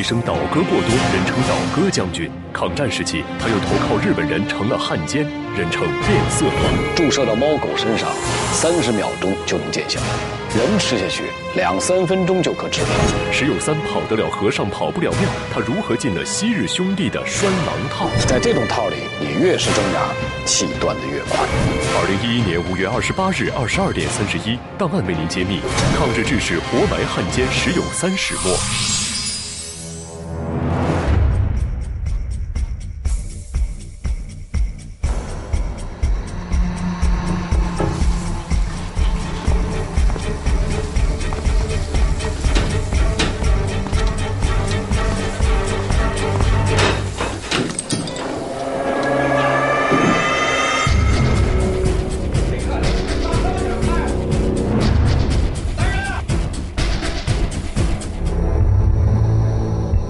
[0.00, 2.30] 一生倒戈过多，人称倒戈将军。
[2.54, 5.24] 抗战时期，他又投靠日本人，成了汉奸，
[5.54, 6.96] 人称变色龙。
[6.96, 8.08] 注射到猫狗身上，
[8.50, 10.00] 三十秒钟就能见效；
[10.56, 11.24] 人吃下去，
[11.54, 12.88] 两三分钟就可治疗。
[13.30, 18.08] 石友三跑得了和尚跑不了庙，他如何进了昔日兄弟的拴狼套？
[18.26, 20.00] 在这种套里，你越是挣扎，
[20.46, 21.44] 气断得越快。
[22.00, 25.60] 二零一一年五月二十八日二十二点三十一，档案为您揭秘：
[25.94, 29.09] 抗日志士活埋汉奸石友三始末。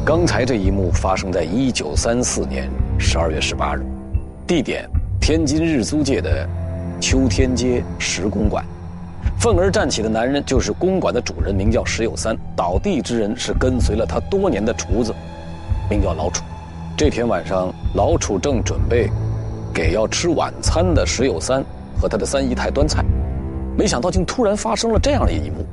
[0.02, 3.84] 刚才这一幕发生在一九三四年十二月十八日，
[4.46, 4.88] 地点
[5.20, 6.48] 天津日租界的
[6.98, 8.64] 秋天街石公馆。
[9.38, 12.34] 愤而站起的男人就是公馆的主人，名叫石有三。
[12.56, 15.14] 倒地之人是跟随了他多年的厨子，
[15.90, 16.42] 名叫老楚。
[16.96, 19.10] 这天晚上，老楚正准备
[19.72, 21.62] 给要吃晚餐的石有三
[22.00, 23.04] 和他的三姨太端菜，
[23.76, 25.66] 没想到竟突然发生了这样的一幕。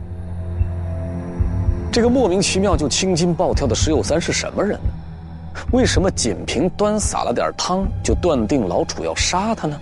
[1.98, 4.90] 这个莫名其妙就青筋暴跳的石有三是什么人呢？
[5.72, 9.76] 为什么仅凭端洒了点汤就断定老楚要杀他呢？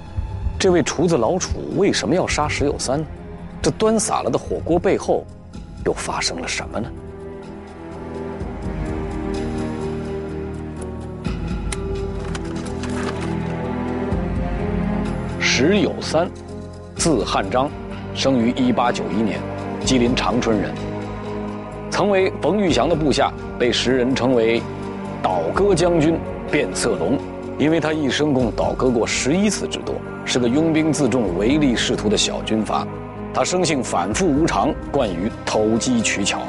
[0.57, 3.05] 这位厨子老楚为什么要杀石有三呢？
[3.61, 5.25] 这端洒了的火锅背后
[5.85, 6.89] 又发生了什么呢？
[15.38, 16.31] 石有三，
[16.95, 17.69] 字汉章，
[18.13, 19.38] 生于一八九一年，
[19.84, 20.73] 吉林长春人。
[21.95, 24.61] 曾为冯玉祥的部下，被时人称为
[25.23, 26.19] “倒戈将军
[26.51, 27.17] ”“变色龙”，
[27.57, 29.95] 因为他一生共倒戈过十一次之多，
[30.25, 32.85] 是个拥兵自重、唯利是图的小军阀。
[33.33, 36.41] 他生性反复无常，惯于投机取巧，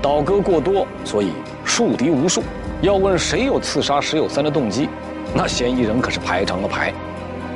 [0.00, 1.32] 倒戈过多，所以
[1.64, 2.40] 树敌无数。
[2.80, 4.88] 要问谁有刺杀石友三的动机，
[5.34, 6.94] 那嫌疑人可是排成了排，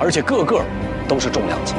[0.01, 0.61] 而且个个
[1.07, 1.75] 都是重量级。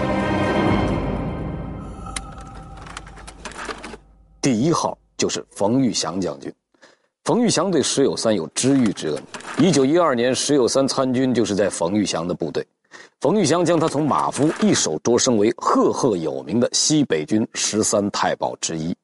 [4.41, 6.51] 第一号就是冯玉祥将军。
[7.25, 9.23] 冯玉祥对石友三有知遇之恩。
[9.59, 12.65] 一九一二年，石友三参军就是在冯玉祥的部队。
[13.19, 18.95] 冯玉祥将他从马夫一手擢升为赫赫有名的西北军十三太保之一。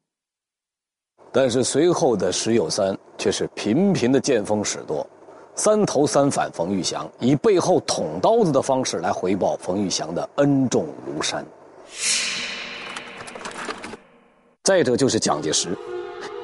[1.31, 5.05] 但是随后的石友三却是频频的见风使舵，
[5.53, 11.45] 三投三反冯玉祥，以背后捅刀子的方式来回报冯玉祥的恩重如山。
[14.63, 15.77] 再者就是蒋介石，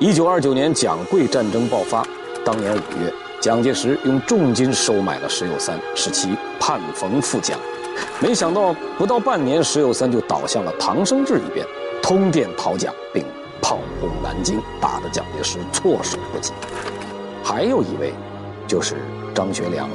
[0.02, 2.04] 一九二九年蒋桂战争爆发，
[2.44, 7.56] 当年五月，蒋介石用重金收买了石友三，使其叛冯复蒋。
[8.20, 11.64] 没想到不到半年，石友三就倒向了唐生智一边，
[12.02, 13.24] 通电讨蒋，并
[13.62, 16.52] 炮轰南京，打得蒋介石措手不及。
[17.44, 18.12] 还有一位，
[18.66, 18.96] 就是
[19.36, 19.88] 张学良。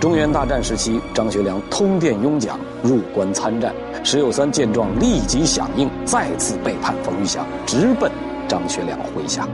[0.00, 3.74] 中原大战时期，张学良通电拥蒋，入关参战。
[4.02, 8.10] 石友三见状，立即响应，再次背叛冯玉祥，直奔
[8.48, 9.46] 张学良麾下。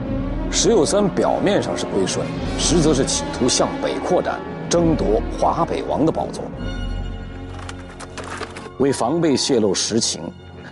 [0.49, 2.25] 石友三表面上是归顺，
[2.57, 4.39] 实则是企图向北扩展，
[4.69, 6.43] 争夺华北王的宝座。
[8.77, 10.21] 为防备泄露实情，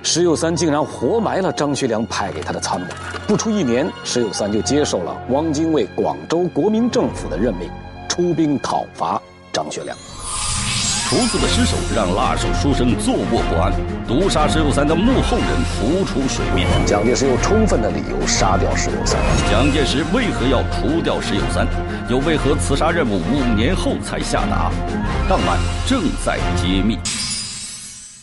[0.01, 2.87] 石友三竟然活埋了张学良派给他的参谋。
[3.27, 7.69] 不出一年，石友三就接受了汪精卫广州国民政府的任命，
[8.07, 9.21] 出兵讨伐。
[9.51, 9.95] 张学良，
[11.13, 13.71] 厨子的失手让辣手书生坐卧不安，
[14.07, 16.67] 毒杀石友三的幕后人浮出水面。
[16.87, 19.21] 蒋介石有充分的理由杀掉石友三。
[19.47, 21.67] 蒋介石为何要除掉石友三？
[22.09, 24.71] 又为何刺杀任务五年后才下达？
[25.29, 26.97] 档案正在揭秘。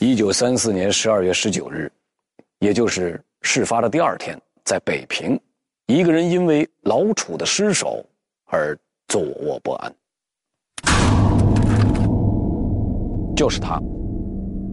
[0.01, 1.89] 一九三四年十二月十九日，
[2.59, 5.39] 也就是事发的第二天，在北平，
[5.87, 8.05] 一个人因为老楚的失手
[8.47, 8.77] 而
[9.07, 9.95] 坐卧不安。
[13.41, 13.81] 就是他，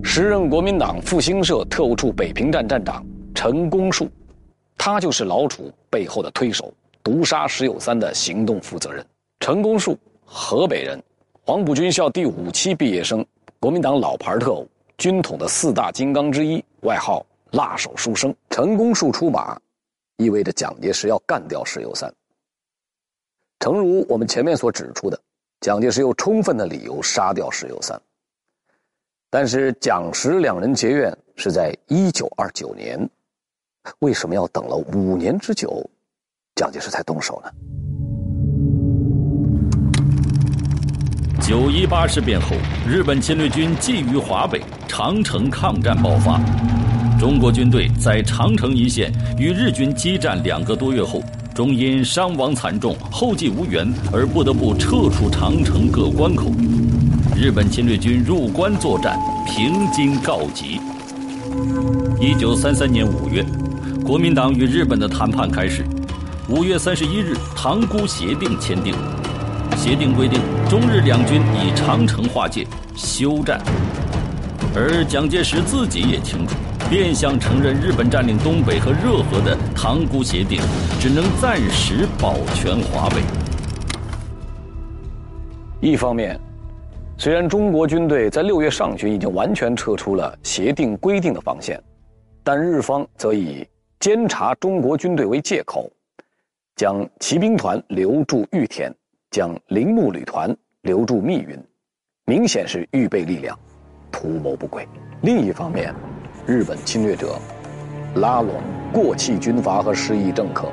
[0.03, 3.01] 时任国民党复兴社特务处北平站站长
[3.33, 4.09] 陈公树，
[4.77, 9.05] 他就是老楚背后的推手，毒杀石友三的行动负责人。
[9.39, 11.01] 陈公树，河北人，
[11.45, 13.25] 黄埔军校第五期毕业生，
[13.57, 14.67] 国民党老牌特务，
[14.97, 17.25] 军统的四大金刚之一，外号
[17.55, 18.35] “辣手书生”。
[18.51, 19.57] 陈公树出马，
[20.17, 22.13] 意味着蒋介石要干掉石友三。
[23.61, 25.17] 诚如我们前面所指出的，
[25.61, 27.97] 蒋介石有充分的理由杀掉石友三。
[29.39, 33.07] 但是蒋石两人结怨是在一九二九年，
[33.99, 35.87] 为什么要等了五年之久，
[36.55, 37.51] 蒋介石才动手呢？
[41.39, 42.55] 九一八事变后，
[42.89, 46.41] 日本侵略军觊觎华北，长城抗战爆发。
[47.19, 51.21] 中国军队在长城一线与日军激战两个多月后，
[51.53, 56.49] 终因伤亡惨重、后继无援而不得不撤出长城各关口。
[57.39, 60.81] 日本侵略军入关作战，平津告急。
[62.19, 63.45] 一九三三年五月，
[64.03, 65.85] 国民党与日本的谈判开始。
[66.49, 68.95] 五月三十一日，塘沽协定签订。
[69.75, 73.61] 协定规定，中日两军以长城划界，休战。
[74.75, 76.55] 而蒋介石自己也清楚，
[76.89, 80.59] 变相承认日本占领东北和热河的塘沽协定，
[80.99, 83.17] 只能暂时保全华北。
[85.79, 86.39] 一方面，
[87.19, 91.81] 虽然中国军队在六月上旬已经完全撤出了协定规定的防线，
[92.43, 93.67] 但日方则以
[93.99, 95.91] 监察中国军队为借口，
[96.75, 98.93] 将骑兵团留驻玉田。
[99.29, 101.61] 将铃木旅团留驻密云，
[102.25, 103.59] 明显是预备力量，
[104.09, 104.87] 图谋不轨。
[105.21, 105.93] 另一方面，
[106.45, 107.37] 日本侵略者
[108.15, 108.55] 拉拢
[108.93, 110.71] 过气军阀和失意政客，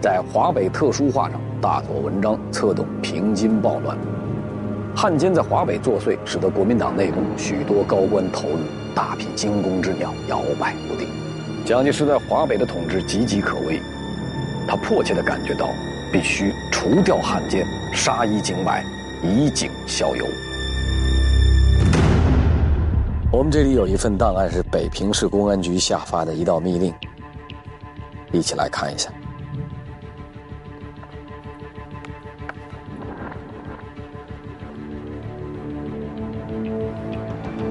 [0.00, 3.98] 在华北特殊化上大做文章，策动平津暴乱。
[5.00, 8.58] 汉奸在华北作祟，使得国民党内部许多高官投入，
[8.96, 11.06] 大批惊弓之鸟摇摆不定。
[11.64, 13.80] 蒋介石在华北的统治岌岌可危，
[14.66, 15.68] 他迫切地感觉到。
[16.10, 18.82] 必须除掉汉奸，杀一儆百，
[19.22, 20.24] 以儆效尤。
[23.30, 26.92] 我们这里有一份档案，是北平市公安局下发的一道密令，
[28.32, 29.10] 一起来看一下。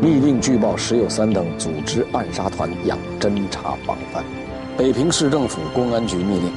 [0.07, 4.23] 密令据报石友三等组织暗杀团，养侦查防范。
[4.77, 6.49] 北平市政府公安局密令。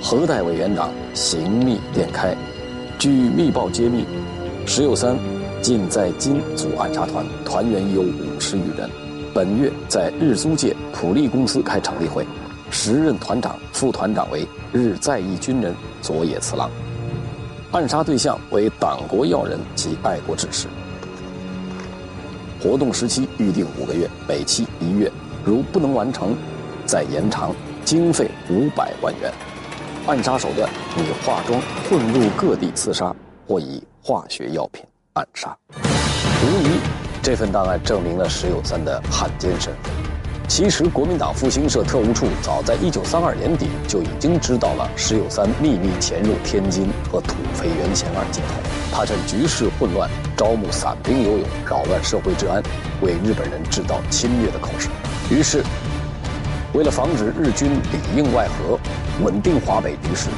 [0.00, 2.34] 何代委员长行密电开，
[2.98, 4.06] 据密报揭秘，
[4.64, 5.14] 石友三
[5.60, 8.88] 近在今组暗杀团，团员有五十余人。
[9.34, 12.26] 本月在日租界普利公司开成立会，
[12.70, 16.70] 时任团长、副团长为日在役军人佐野次郎。
[17.72, 20.66] 暗杀对象为党国要人及爱国志士。
[22.60, 25.10] 活动时期预定五个月，每期一月，
[25.44, 26.36] 如不能完成，
[26.84, 29.32] 再延长，经费五百万元。
[30.08, 33.14] 暗杀手段以化妆混入各地刺杀，
[33.46, 35.56] 或以化学药品暗杀。
[35.72, 36.80] 无疑，
[37.22, 40.07] 这份档案证明了石友三的汉奸身份。
[40.48, 48.54] 其实，国民党复兴社特务处早在1932年底就已经知道了石友三秘密潜入天津和土肥原贤二接头。
[48.90, 52.62] 他趁局势混乱，招募散兵游勇，扰乱社会治安，
[53.02, 54.88] 为日本人制造侵略的口实。
[55.30, 55.62] 于是，
[56.72, 58.80] 为了防止日军里应外合，
[59.22, 60.28] 稳定华北局势，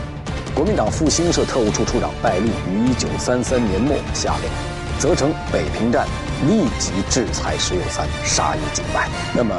[0.56, 4.50] 国民党复兴社特务处处长戴笠于一九三三年末下令，
[4.98, 6.04] 责成北平站
[6.48, 9.08] 立即制裁石友三，杀一儆百。
[9.32, 9.54] 那么，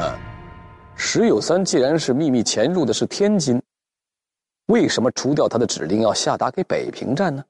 [1.03, 3.59] 石友三既然是秘密潜入的是天津，
[4.67, 7.43] 为什么除掉他的指令要下达给北平站呢？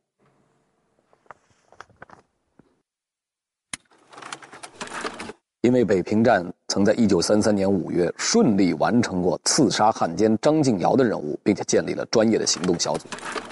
[5.60, 13.06] 因为北平站曾在1933年5月顺利完成过刺杀汉奸张敬尧的任务，并且建立了专业的行动小组。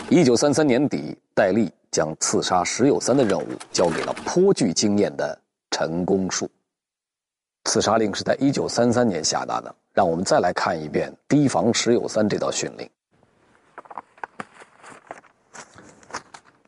[0.09, 5.37] 1933年底，戴笠将刺杀石友三的任务交给了颇具经验的
[5.69, 6.49] 陈公树。
[7.69, 9.73] 刺杀令是在1933年下达的。
[9.93, 12.89] 让我们再来看一遍提防石友三这道训令。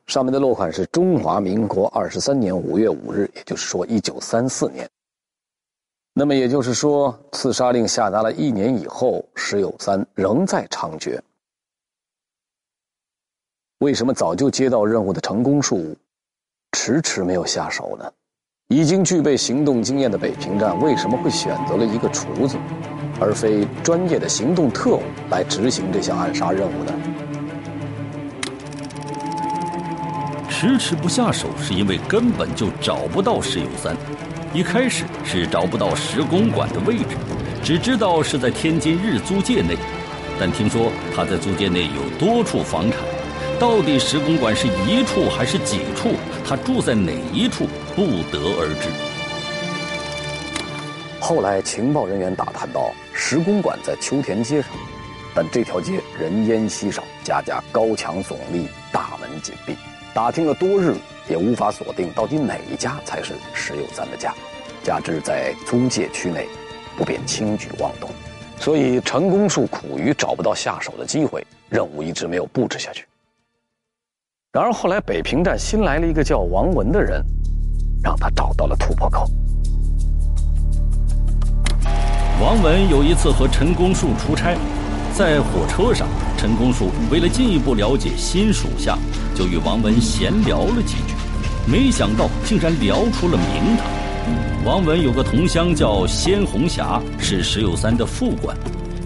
[0.05, 4.87] 上面的落款是中华民国二十三年五月五日，也就是说1934年。
[6.13, 11.19] 那么也就是说，刺杀令下达了一年以后，石友三仍在猖獗。
[13.79, 15.95] 为什么早就接到任务的成功树
[16.73, 18.11] 迟迟没有下手呢？
[18.71, 22.55] 已经具备行动经验的北平站为什么会选择了一个厨子，
[23.19, 26.93] 而非专业的行动特务来执行这项暗杀任务呢？
[30.47, 33.93] 迟迟不下手，是因为根本就找不到石友三。
[34.53, 37.17] 一开始是找不到石公馆的位置，
[37.61, 39.75] 只知道是在天津日租界内，
[40.39, 43.01] 但听说他在租界内有多处房产，
[43.59, 46.11] 到底石公馆是一处还是几处，
[46.45, 47.67] 他住在哪一处，
[48.01, 48.89] 不得而知。
[51.19, 54.71] 后来情报人员打探到，石公馆在秋田街上，
[55.35, 59.75] 但这条街人烟稀少，家家高墙耸立，大门紧闭，
[60.15, 60.95] 打听了多日。
[61.29, 64.33] 也无法锁定到底哪一家才是石友三的家，
[64.83, 66.47] 加之在租界区内，
[66.97, 68.09] 不便轻举妄动。
[68.57, 73.05] 所以陈公树苦于找不到下手的机会，任务一直没有布置下去。
[74.51, 77.23] 然而后来北平站新来了一个叫王文的人，
[78.03, 79.29] 让他找到了突破口。
[82.41, 84.57] 王文有一次和陈公树出差，
[85.13, 88.97] 在火车上，陈公树为了进一步了解新属下，
[89.35, 91.13] 就与王文闲聊了几句，
[91.71, 93.85] 没想到竟然聊出了名堂。
[94.65, 98.55] 王文有个同乡叫鲜红霞，是石友三的副官。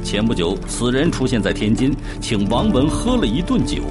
[0.04, 3.82] 前不久，此人出现在天津，请王文喝了一顿酒。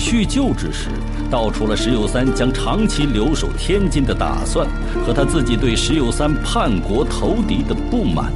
[0.00, 0.88] 叙旧之时，
[1.30, 4.66] 道出了石友三将长期留守天津的打算，
[5.04, 8.32] 和他自己对石友三叛国投敌的不满。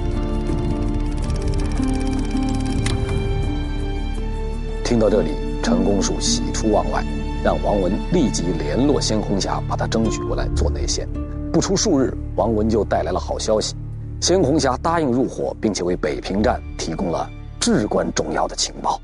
[4.85, 5.31] 听到这里，
[5.63, 7.03] 陈公树喜出望外，
[7.43, 11.09] 让王文立即联络鲜红霞，把他争取过来做内线。
[11.51, 13.75] 不出数日，王文就带来了好消息：
[14.21, 17.27] 鲜红霞答应入伙，并且为北平站提供了
[17.59, 19.01] 至关重要的情报。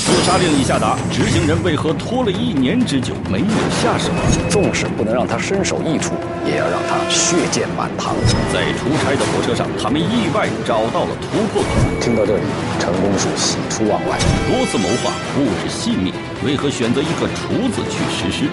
[0.00, 3.46] 自杀令已下达，执行人为何拖了一年之久没有
[3.82, 4.10] 下手？
[4.48, 6.14] 纵使不能让他身首异处，
[6.46, 8.16] 也要让他血溅满堂。
[8.52, 11.68] 在出差的火车上，他们意外找到了突破口。
[12.00, 12.42] 听到这里，
[12.78, 14.18] 陈公树喜出望外。
[14.48, 16.12] 多次谋划，布置细密，
[16.44, 18.48] 为何选择一个厨子去实施？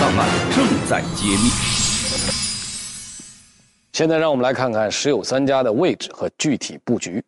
[0.00, 0.26] 档案
[0.56, 1.50] 正在揭秘。
[3.92, 7.22] 现在让我们来看看石友三家的位置和具体布局。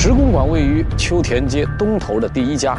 [0.00, 2.78] 石公馆位于秋田街东头的第一家。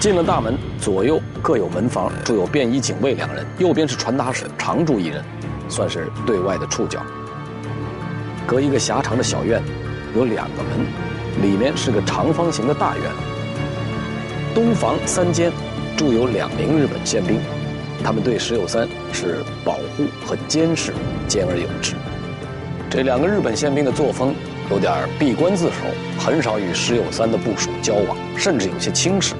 [0.00, 5.22] 进了大门，左右各有门房，住有便衣警卫两人，右边是传达室，常住一人，
[5.68, 7.00] 算是对外的触角。
[8.44, 9.62] 隔一个狭长的小院，
[10.16, 13.04] 有两个门，里面是个长方形的大院。
[14.52, 15.52] 东房三间，
[15.96, 17.38] 住有两名日本宪兵，
[18.02, 20.92] 他们对石友三是保护和监视，
[21.28, 21.94] 兼而有之。
[22.90, 24.34] 这两个日本宪兵的作风
[24.68, 25.74] 有点闭关自守，
[26.18, 29.36] 很少与石友三的部属交往，甚至有些轻视。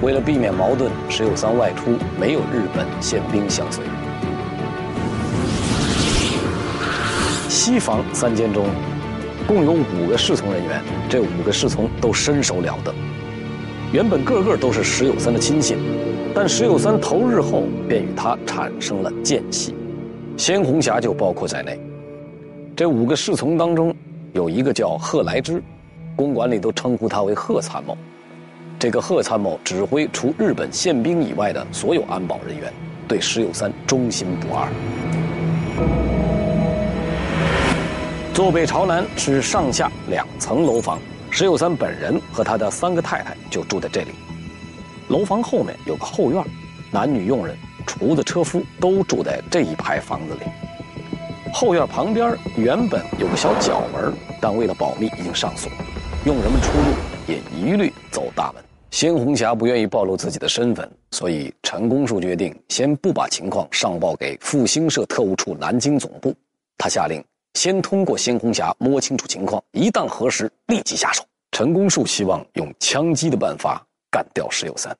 [0.00, 3.82] 为了避免矛盾，石友三外出没有日本宪兵相随。
[7.48, 8.66] 西房三间中，
[9.48, 12.94] 共有五个侍从人员，这五个侍从都身手了得，
[13.92, 15.76] 原本个个都是石友三的亲信，
[16.32, 19.74] 但石友三投日后便与他产生了间隙，
[20.36, 21.80] 鲜红霞就包括在内。
[22.76, 23.96] 这五个侍从当中，
[24.34, 25.62] 有一个叫贺来之，
[26.14, 27.96] 公馆里都称呼他为贺参谋。
[28.78, 32.70] 这个贺参谋指挥除日本宪兵以外的所有安保人员，
[33.08, 34.68] 对石友三忠心不二。
[38.34, 40.98] 坐北朝南是上下两层楼房，
[41.30, 44.08] 石友三本人和他的三个太太就住在这里。
[45.08, 46.44] 楼房后面有个后院，
[46.90, 47.56] 男女佣人、
[47.86, 50.40] 厨子、车夫都住在这一排房子里。
[51.58, 55.72] 后院旁边原本有个小角门，但为了保密已经上锁，
[56.26, 56.92] 佣人们出入
[57.26, 58.62] 也一律走大门。
[58.90, 66.34] 鲜红霞不愿意暴露自己的身份，所以陈公树决定先不把情况上报给复兴社特务处南京总部。
[66.76, 71.24] 他下令先通过鲜红霞摸清楚情况，一旦核实，立即下手。
[71.52, 74.94] 陈公树希望用枪击的办法干掉石友三，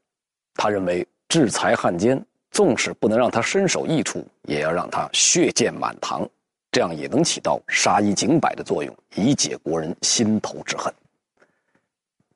[0.55, 2.19] 他认为制裁汉奸，
[2.51, 6.27] 纵使不能让他身首异处，也要让他血溅满堂。
[6.77, 10.93] 这样也能起到杀一儆百的作用，以解国人心头之恨。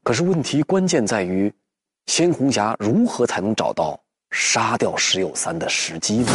[0.02, 1.52] 可是问题关键在于，
[2.06, 6.32] 鲜红霞如何才能找到杀掉石友三的时机呢？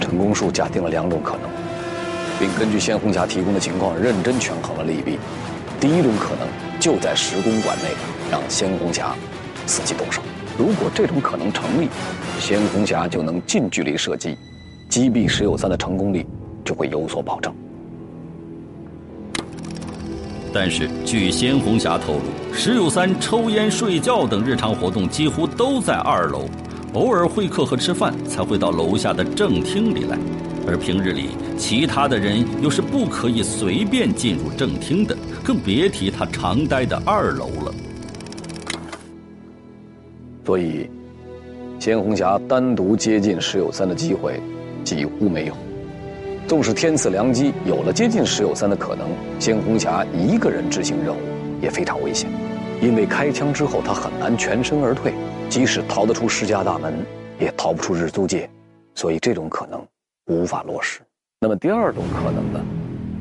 [0.00, 1.48] 陈公树假定了两种可能，
[2.40, 5.20] 并根据鲜红霞提供的情况认真权衡了利弊。
[5.78, 6.48] 第一种可能
[6.80, 7.94] 就在石公馆内，
[8.28, 9.14] 让鲜红霞
[9.68, 10.20] 伺机动手。
[10.60, 11.88] 如果这种可能成立，
[12.38, 14.36] 鲜红霞就能近距离射击，
[14.90, 16.26] 击毙石友三的成功率
[16.62, 17.50] 就会有所保证。
[20.52, 26.44] 但是，据鲜红霞透露，石友三抽烟、睡觉等日常活动几乎都在二楼，
[26.92, 30.18] 偶尔会客和吃饭才会到楼下的正厅里来，
[30.68, 37.72] 而平日里其他的人又是不可以随便进入正厅的，更别提他常待的二楼了。
[40.44, 40.90] 所以，
[41.78, 44.40] 鲜红霞单独接近石友三的机会
[44.82, 45.54] 几乎没有。
[46.48, 49.06] 纵使天赐良机，有了接近石友三的可能，
[49.38, 51.20] 鲜红霞一个人执行任务
[51.62, 52.28] 也非常危险，
[52.82, 55.12] 因为开枪之后他很难全身而退，
[55.48, 56.92] 即使逃得出石家大门，
[57.38, 58.50] 也逃不出日租界，
[58.96, 59.80] 所以这种可能
[60.26, 61.00] 无法落实。
[61.38, 62.60] 那么第二种可能呢，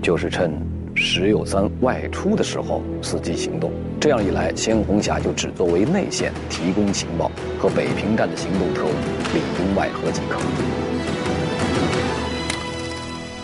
[0.02, 0.52] 就是趁
[1.02, 3.72] 石友三外出的时候伺机行动。
[4.02, 8.90] 这样一来，鲜红霞就只作为内线提供情报，和北平站的行动特务
[9.34, 10.40] 里应外合即可。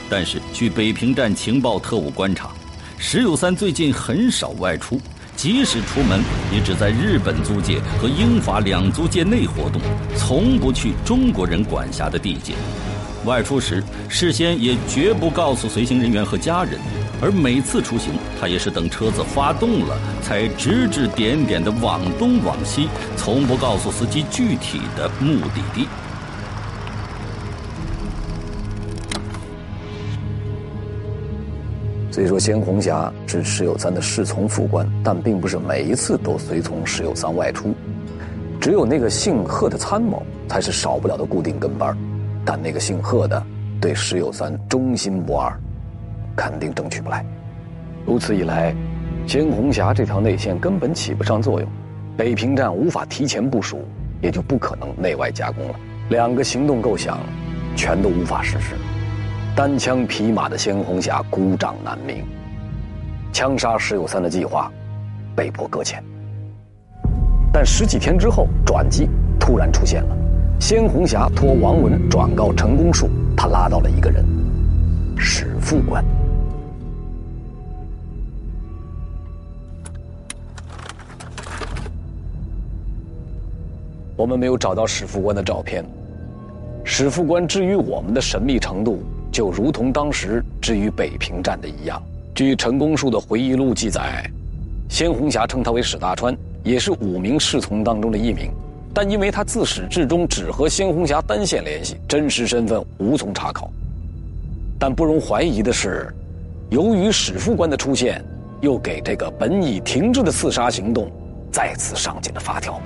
[0.10, 2.50] 但是，据北平站情报特务观察，
[2.98, 5.00] 石友三最近很少外出，
[5.38, 6.22] 即使出门，
[6.54, 9.82] 也只在日本租界和英法两租界内活动，
[10.18, 12.54] 从不去中国人管辖的地界。
[13.26, 16.80] 外出时，事先也绝不告诉随行人员和家人，
[17.22, 25.88] 而每次出行，他也是等车子发动了，才指指点点的往东往西，从不告诉司机具体的目的地。
[32.12, 37.74] 虽说鲜红霞是石有三的侍从副官，但并不是每一次都随从石有三外出，
[38.62, 41.98] 只有那个姓贺的参谋才是少不了的固定跟班
[42.46, 43.44] 但那个姓贺的
[43.82, 45.52] 对石有三忠心不二，
[46.36, 47.26] 肯定争取不来。
[48.06, 48.76] 如此一来，
[49.26, 51.70] 鲜红霞这条内线根本起不上作用，
[52.16, 53.84] 北平站无法提前部署，
[54.22, 55.76] 也就不可能内外夹攻了。
[56.10, 57.18] 两个行动构想，
[57.76, 58.76] 全都无法实施。
[59.56, 62.24] 单枪匹马的鲜红霞孤掌难鸣，
[63.34, 64.72] 枪杀石有三的计划
[65.36, 66.04] 被迫搁浅。
[67.52, 70.18] 但十几天之后，转机突然出现了。
[70.60, 74.24] 鲜红霞托王文转告陈公树，他拉到了一个人——
[75.18, 76.04] 史副官。
[84.16, 85.86] 我们没有找到史副官的照片。
[86.84, 89.04] 史副官之于我们的神秘程度。
[89.32, 92.02] 就如同当时置于北平站的一样。
[92.34, 94.24] 据陈公树的回忆录记载，
[94.88, 98.50] 鲜红霞称他为史大川，也是五名侍从当中的一名。
[98.94, 103.70] 但因为他自始至终只和鲜红霞单线联系，真实身份无从查考。
[104.80, 106.08] 但不容怀疑的是，
[106.70, 108.24] 由于史副官的出现，
[108.62, 111.12] 又给这个本已停滞的刺杀行动
[111.52, 112.82] 再次上紧了发条。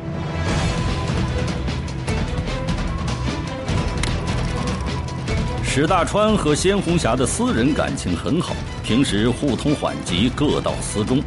[5.81, 11.23] 史大川和鲜红霞的私人感情很好，平时互通缓急，各道私中，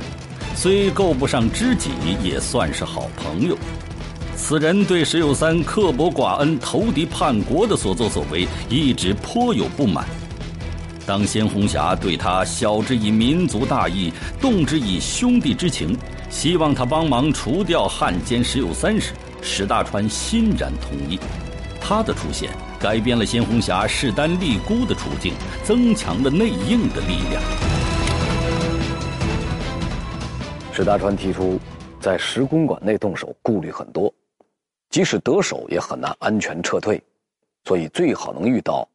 [0.55, 1.89] 虽够不上知己，
[2.23, 3.57] 也算是好朋友。
[4.37, 10.05] 此人对石有三刻薄寡恩、投敌叛国的所作所为，一直颇有不满。
[11.07, 15.97] 当鲜红霞对他晓之以民族大义，动之以兄弟之情，
[16.29, 21.19] 希望他帮忙除掉汉奸石有三时，史大川欣然同意。
[21.81, 22.51] 他的出现。
[22.83, 27.41] 改变了鲜红霞势单力孤的处境，增强了内应的力量。
[30.73, 31.61] 史大川提出，
[32.01, 34.13] 在石公馆内动手顾虑很多，
[34.91, 37.01] 即使得手也很难安全撤退，
[37.67, 38.89] 所以最好能遇到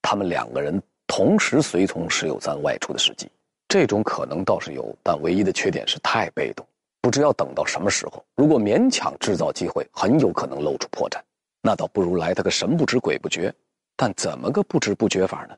[0.00, 3.28] 他们两个人同时随从石有三外出的时机。
[3.68, 6.66] 这种可能倒是有，但唯一的缺点是太被动，
[7.02, 8.24] 不知要等到什么时候。
[8.34, 11.20] 如果勉强制造机会，很有可能露出破绽。
[11.66, 13.52] 那倒不如来他个神不知鬼不觉，
[13.96, 15.56] 但怎么个不知不觉法呢？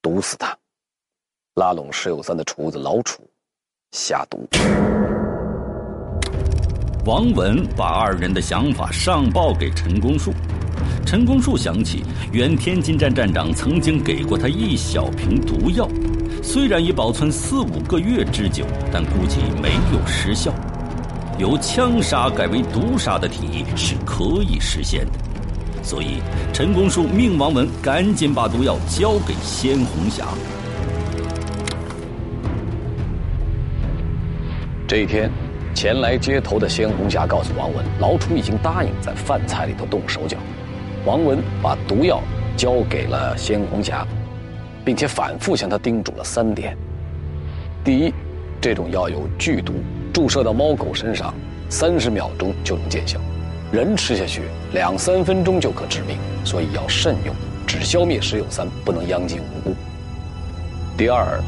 [0.00, 0.56] 毒死他，
[1.56, 3.22] 拉拢石有三的厨子老楚，
[3.90, 4.48] 下毒。
[7.04, 10.32] 王文把二人的想法上报给陈公树，
[11.04, 15.86] 陈公树想起原天津站站长曾经给过他一小瓶毒药，
[16.42, 20.50] 虽然已保存四五个月之久，但估计没有失效。
[21.38, 25.25] 由枪杀改为毒杀的提议是可以实现的。
[25.86, 26.20] 所以，
[26.52, 30.26] 陈公树命王文赶紧把毒药交给鲜红霞。
[34.88, 35.30] 这一天，
[35.72, 40.36] 前来接头的鲜红霞告诉王文，老楚已经答应在饭菜里头动手脚。
[41.04, 42.20] 王文把毒药
[42.56, 44.04] 交给了鲜红霞，
[44.84, 46.76] 并且反复向他叮嘱了三点：
[47.84, 48.12] 第一，
[48.60, 49.74] 这种药有剧毒，
[50.12, 51.32] 注射到猫狗身上，
[51.68, 53.20] 三十秒钟就能见效。
[53.72, 57.34] 人吃下去两三分钟就可致命，所以要慎用，
[57.66, 59.74] 只消灭石有三，不能殃及无辜。
[60.96, 61.40] 第二，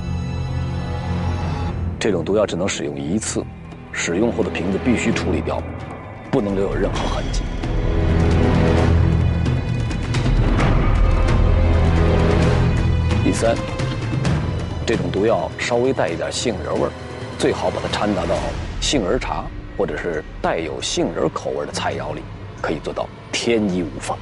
[1.98, 3.44] 这种毒药只能使用一次，
[3.92, 5.62] 使用后的瓶子必须处理掉，
[6.28, 7.42] 不能留有任何痕迹。
[13.22, 13.54] 第三，
[14.84, 16.90] 这种毒药稍微带一点杏仁味儿，
[17.38, 18.34] 最好把它掺杂到
[18.80, 19.44] 杏仁茶。
[19.78, 22.20] 或者是带有杏仁口味的菜肴里，
[22.60, 24.18] 可以做到天衣无缝。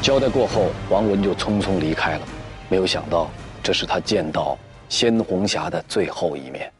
[0.00, 2.20] 交代过后，王文就匆匆离开了。
[2.68, 3.28] 没有想到，
[3.60, 4.56] 这是他见到
[4.88, 6.70] 鲜红霞的最后一面。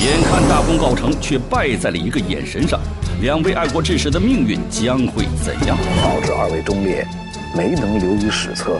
[0.00, 2.78] 眼看大功告成，却败在了一个眼神上。
[3.20, 5.76] 两位爱国志士的命运将会怎样？
[6.00, 7.04] 导致二位忠烈
[7.52, 8.78] 没能留于史册，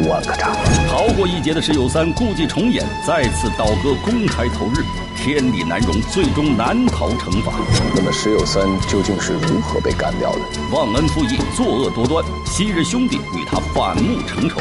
[0.00, 0.52] 无案可查。
[0.88, 4.84] 逃过一劫的石友三故伎重演，再次倒戈公开投日，
[5.16, 7.52] 天理难容，最终难逃惩罚。
[7.94, 10.40] 那么石友三究竟是如何被干掉的？
[10.72, 14.60] 忘恩负义，作恶多端，昔日兄弟与他反目成仇，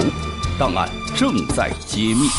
[0.57, 2.29] 档案正在揭秘。